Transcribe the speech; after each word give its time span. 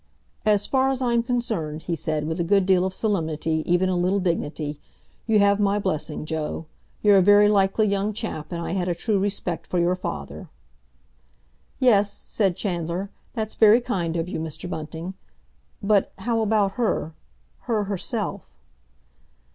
"As 0.47 0.65
far 0.65 0.89
as 0.89 0.99
I'm 0.99 1.21
concerned," 1.21 1.83
he 1.83 1.95
said, 1.95 2.25
with 2.27 2.39
a 2.39 2.43
good 2.43 2.65
deal 2.65 2.85
of 2.85 2.93
solemnity, 2.95 3.61
even 3.67 3.87
a 3.87 3.95
little 3.95 4.19
dignity, 4.19 4.79
"you 5.27 5.37
have 5.37 5.59
my 5.59 5.77
blessing, 5.77 6.25
Joe. 6.25 6.65
You're 7.03 7.17
a 7.17 7.21
very 7.21 7.47
likely 7.47 7.85
young 7.87 8.11
chap, 8.11 8.51
and 8.51 8.59
I 8.63 8.71
had 8.71 8.87
a 8.87 8.95
true 8.95 9.19
respect 9.19 9.67
for 9.67 9.77
your 9.77 9.95
father." 9.95 10.49
"Yes," 11.79 12.11
said 12.11 12.57
Chandler, 12.57 13.11
"that's 13.35 13.53
very 13.53 13.79
kind 13.79 14.17
of 14.17 14.27
you, 14.27 14.39
Mr. 14.39 14.67
Bunting. 14.67 15.13
But 15.83 16.11
how 16.17 16.41
about 16.41 16.71
her—her 16.71 17.83
herself?" 17.83 18.57